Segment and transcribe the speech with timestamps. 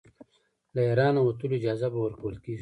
[0.73, 2.59] له اېرانه وتلو اجازه به ورکوله کیږي.